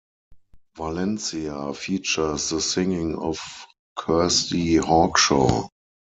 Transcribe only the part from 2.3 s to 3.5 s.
the singing of